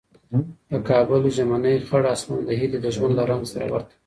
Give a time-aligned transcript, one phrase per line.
[0.71, 3.97] د کابل ژمنی خړ اسمان د هیلې د ژوند له رنګ سره ورته و.